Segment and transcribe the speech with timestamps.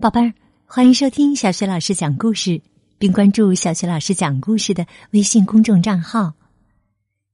[0.00, 0.32] 宝贝儿，
[0.64, 2.62] 欢迎收听小雪老师讲故事，
[2.98, 6.34] 并关注小雪老师讲故事的微信公众账号。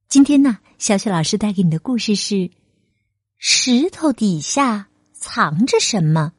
[0.09, 2.35] 今天呢，小雪老师带给你的故事是
[3.37, 6.33] 《石头底下藏着什么》，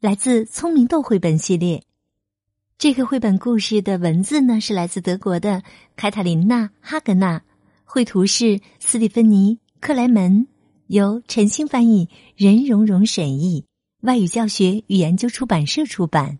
[0.00, 1.84] 来自《聪明豆》绘本系列。
[2.76, 5.62] 这个绘本故事的文字呢，是来自德国的
[5.94, 7.40] 凯塔琳娜·哈格纳，
[7.84, 10.48] 绘图是斯蒂芬妮·克莱门，
[10.88, 13.64] 由陈星翻译，任蓉蓉审译。
[14.00, 16.38] 外语教学与研究出版社出版。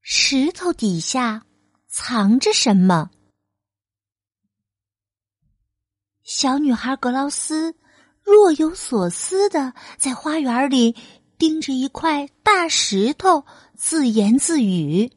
[0.00, 1.44] 石头底下
[1.86, 3.10] 藏着什么？
[6.22, 7.76] 小女孩格劳斯
[8.22, 10.96] 若有所思的在花园里
[11.38, 13.44] 盯着一块大石头，
[13.76, 15.12] 自言自语：“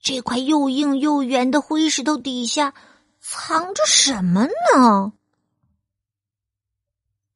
[0.00, 2.74] 这块又硬又圆的灰石头底下
[3.20, 5.12] 藏着什么呢？”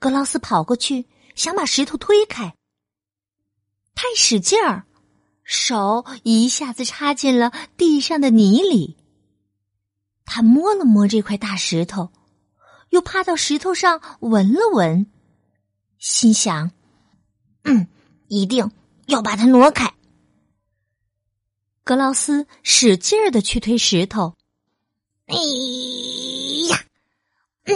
[0.04, 2.54] 格劳斯跑过去，想把石头推开，
[3.94, 4.84] 太使劲儿，
[5.44, 8.98] 手一下子插进了地上的泥里。
[10.26, 12.12] 他摸了摸这块大石头，
[12.90, 15.10] 又趴到石头上闻了闻，
[15.96, 16.70] 心想
[17.64, 17.88] ：“嗯，
[18.28, 18.70] 一定
[19.06, 19.94] 要把它挪开。”
[21.82, 24.36] 格劳斯使劲儿的去推石头，
[25.28, 25.34] 哎
[26.68, 26.84] 呀，
[27.64, 27.74] 嗯，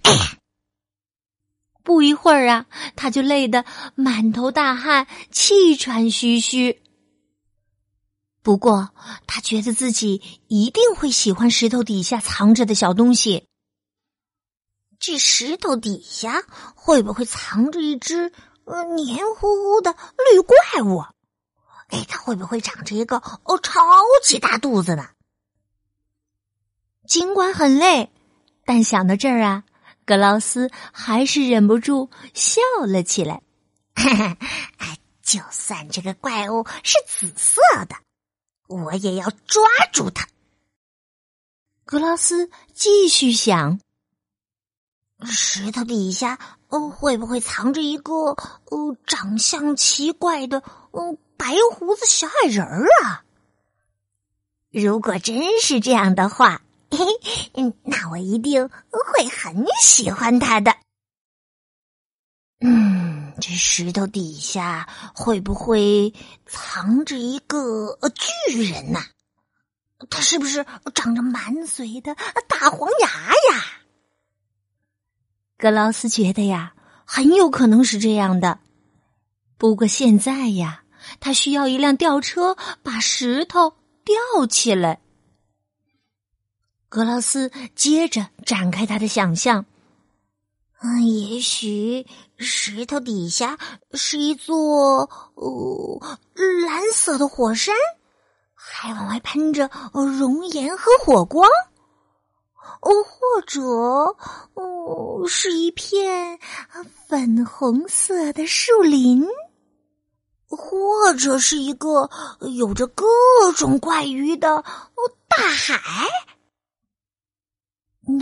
[0.00, 0.38] 哎呀！
[1.82, 3.64] 不一会儿啊，他就累得
[3.94, 6.82] 满头大汗、气喘吁吁。
[8.42, 8.90] 不过，
[9.26, 13.46] 他觉得自己一定会喜欢石头底下藏着的小东西。
[14.98, 16.42] 这石头底下
[16.74, 18.32] 会不会藏着一只
[18.64, 19.96] 呃黏糊糊的
[20.32, 21.04] 绿怪物？
[21.88, 23.80] 哎，它会不会长着一个哦超
[24.24, 25.08] 级大肚子呢？
[27.06, 28.12] 尽管很累，
[28.64, 29.64] 但想到这儿啊。
[30.10, 33.42] 格劳斯还是忍不住笑了起来。
[35.22, 37.94] 就算这个怪物是紫色的，
[38.66, 39.62] 我也要抓
[39.92, 40.26] 住它。
[41.84, 43.78] 格劳斯继续想：
[45.22, 48.12] 石头底下哦，会不会藏着一个
[48.64, 53.22] 哦长相奇怪的嗯白胡子小矮人儿啊？
[54.72, 56.62] 如果真是这样的话。
[56.90, 57.06] 嘿，
[57.54, 60.74] 嗯，那我一定会很喜欢他的。
[62.60, 66.12] 嗯，这石头底下会不会
[66.46, 67.98] 藏着一个
[68.46, 69.00] 巨人呐？
[70.08, 70.64] 他是不是
[70.94, 72.14] 长着满嘴的
[72.48, 73.08] 大黄牙
[73.52, 73.64] 呀？
[75.58, 76.74] 格劳斯觉得呀，
[77.04, 78.60] 很有可能是这样的。
[79.58, 80.84] 不过现在呀，
[81.20, 83.74] 他需要一辆吊车把石头
[84.04, 85.00] 吊起来。
[86.90, 89.64] 格劳斯接着展开他的想象，
[90.82, 92.04] 嗯，也许
[92.36, 93.56] 石头底下
[93.92, 96.18] 是一座哦
[96.66, 97.76] 蓝色的火山，
[98.54, 101.48] 还往外喷着熔岩和火光，
[102.80, 103.62] 哦，或者
[104.54, 106.40] 哦是一片
[107.06, 109.24] 粉红色的树林，
[110.48, 112.10] 或者是一个
[112.56, 113.06] 有着各
[113.56, 114.64] 种怪鱼的哦
[115.28, 115.99] 大海。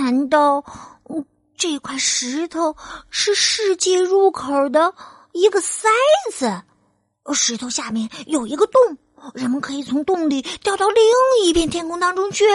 [0.08, 0.64] 难道
[1.54, 2.74] 这块石头
[3.10, 4.94] 是世界入口的
[5.32, 5.86] 一个塞
[6.32, 6.62] 子？
[7.34, 8.96] 石头下面有一个洞，
[9.34, 11.04] 人们可以从洞里掉到另
[11.44, 12.46] 一片天空当中去。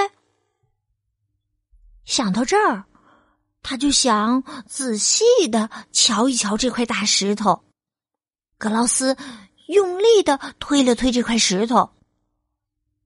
[2.06, 2.86] 想到这儿，
[3.62, 7.64] 他就想仔细的瞧一瞧这块大石头。
[8.58, 9.16] 格劳斯
[9.68, 11.92] 用力的推了推这块石头，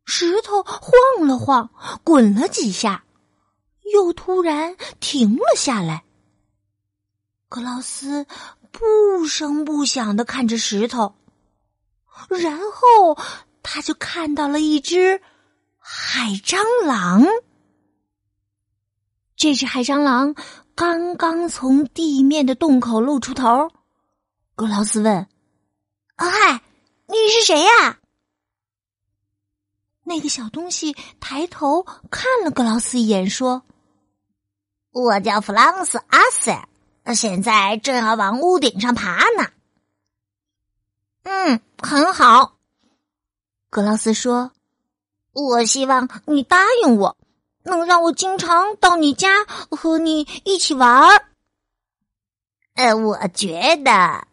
[0.05, 1.69] 石头晃了晃，
[2.05, 3.03] 滚了几下。
[3.93, 6.03] 又突然停了下来。
[7.49, 8.25] 格劳斯
[8.71, 11.15] 不声不响的看着石头，
[12.29, 13.17] 然后
[13.63, 15.21] 他就看到了一只
[15.77, 17.23] 海蟑螂。
[19.35, 20.35] 这只海蟑螂
[20.75, 23.71] 刚刚从地面的洞口露出头。
[24.55, 25.27] 格劳斯问
[26.17, 26.63] ：“嗨，
[27.07, 27.99] 你是谁呀？”
[30.03, 33.63] 那个小东西抬头看了格劳斯一眼，说。
[34.99, 36.67] 我叫弗朗斯·阿塞
[37.03, 39.47] 尔，现在正要往屋顶上爬呢。
[41.21, 42.57] 嗯，很好。
[43.69, 44.53] 格劳斯说
[45.33, 47.15] ：“我希望你答应我，
[47.61, 51.27] 能让我经常到你家和你一起玩儿。”
[52.73, 54.27] 呃，我觉得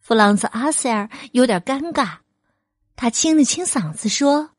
[0.00, 2.16] 弗朗斯·阿塞尔有点尴尬，
[2.96, 4.50] 他清了清嗓子说：“，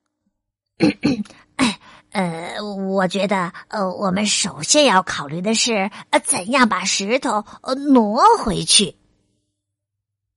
[2.11, 8.95] 呃，我觉得，呃，我们首先要考虑的是，呃，怎样把石头呃挪回去。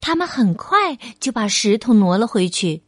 [0.00, 2.82] 他们很快就把石头挪了回去。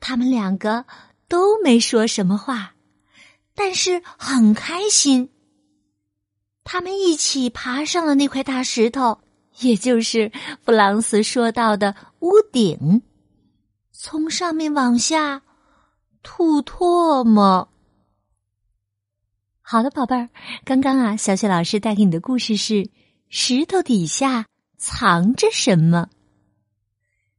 [0.00, 0.84] 他们两个
[1.28, 2.74] 都没说什么话，
[3.54, 5.30] 但是很开心。
[6.62, 9.18] 他们一起爬上了那块大石头，
[9.60, 10.30] 也就是
[10.64, 13.02] 弗朗斯说到的屋顶，
[13.92, 15.42] 从上面往下
[16.24, 17.68] 吐唾沫。
[19.60, 20.28] 好的，宝贝儿，
[20.64, 22.90] 刚刚啊，小雪老师带给你的故事是：
[23.28, 26.08] 石头底下藏着什么？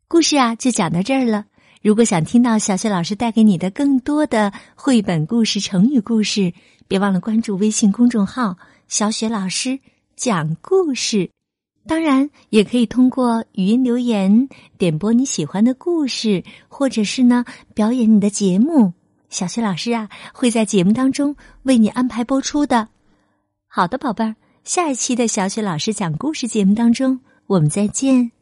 [0.08, 1.48] 故事啊，就讲到这儿了。
[1.82, 6.54] 如果想听到小雪老师带给你的更多的绘本故事、成语故事，
[6.88, 9.80] 别忘了关注微信公众号“小雪老师
[10.16, 11.30] 讲故事”。
[11.88, 18.94] 当然，也可以通过语音留言点播你喜欢的故事，或者是呢表演你的节目。
[19.30, 22.88] 小雪老师啊，会在节目当中为你安排播出的。
[23.68, 28.35] 好的，宝贝儿，下一期的小雪老师讲故事节目当中，我们再见。